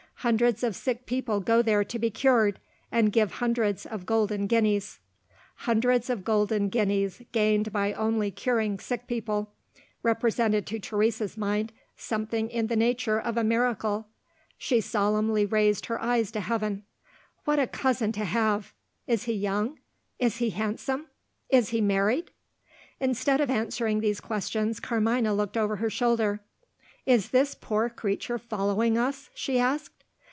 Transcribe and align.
Hundreds 0.23 0.61
of 0.61 0.75
sick 0.75 1.07
people 1.07 1.39
go 1.39 1.63
there 1.63 1.83
to 1.83 1.97
be 1.97 2.11
cured, 2.11 2.59
and 2.91 3.11
give 3.11 3.31
hundreds 3.41 3.87
of 3.87 4.05
golden 4.05 4.45
guineas." 4.45 4.99
Hundreds 5.65 6.11
of 6.11 6.23
golden 6.23 6.69
guineas 6.69 7.23
gained 7.31 7.73
by 7.73 7.91
only 7.93 8.29
curing 8.29 8.77
sick 8.77 9.07
people, 9.07 9.51
represented 10.03 10.67
to 10.67 10.77
Teresa's 10.77 11.37
mind 11.37 11.73
something 11.97 12.51
in 12.51 12.67
the 12.67 12.75
nature 12.75 13.19
of 13.19 13.35
a 13.35 13.43
miracle: 13.43 14.09
she 14.59 14.79
solemnly 14.79 15.43
raised 15.43 15.87
her 15.87 15.99
eyes 15.99 16.29
to 16.33 16.39
heaven. 16.39 16.83
"What 17.45 17.57
a 17.57 17.65
cousin 17.65 18.11
to 18.11 18.23
have! 18.25 18.75
Is 19.07 19.23
he 19.23 19.33
young? 19.33 19.79
is 20.19 20.37
he 20.37 20.51
handsome? 20.51 21.07
is 21.49 21.69
he 21.69 21.81
married?" 21.81 22.29
Instead 22.99 23.41
of 23.41 23.49
answering 23.49 24.01
these 24.01 24.21
questions, 24.21 24.79
Carmina 24.79 25.33
looked 25.33 25.57
over 25.57 25.77
her 25.77 25.89
shoulder. 25.89 26.41
"Is 27.07 27.29
this 27.31 27.55
poor 27.55 27.89
creature 27.89 28.37
following 28.37 28.99
us?" 28.99 29.31
she 29.33 29.57
asked. 29.57 29.93